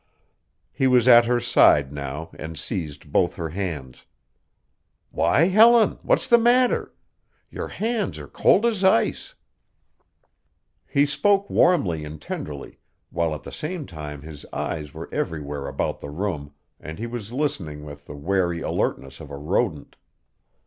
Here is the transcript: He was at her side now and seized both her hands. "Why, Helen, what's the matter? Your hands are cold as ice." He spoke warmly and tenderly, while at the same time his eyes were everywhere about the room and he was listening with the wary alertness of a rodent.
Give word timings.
He 0.71 0.87
was 0.87 1.07
at 1.07 1.25
her 1.25 1.39
side 1.39 1.93
now 1.93 2.31
and 2.33 2.57
seized 2.57 3.11
both 3.11 3.35
her 3.35 3.49
hands. 3.49 4.07
"Why, 5.11 5.43
Helen, 5.49 5.99
what's 6.01 6.25
the 6.27 6.39
matter? 6.39 6.91
Your 7.51 7.67
hands 7.67 8.17
are 8.17 8.27
cold 8.27 8.65
as 8.65 8.83
ice." 8.83 9.35
He 10.87 11.05
spoke 11.05 11.47
warmly 11.51 12.03
and 12.03 12.19
tenderly, 12.19 12.79
while 13.11 13.35
at 13.35 13.43
the 13.43 13.51
same 13.51 13.85
time 13.85 14.23
his 14.23 14.43
eyes 14.51 14.91
were 14.91 15.07
everywhere 15.13 15.67
about 15.67 15.99
the 15.99 16.09
room 16.09 16.55
and 16.79 16.97
he 16.97 17.05
was 17.05 17.31
listening 17.31 17.83
with 17.85 18.07
the 18.07 18.15
wary 18.15 18.61
alertness 18.61 19.19
of 19.19 19.29
a 19.29 19.37
rodent. 19.37 19.97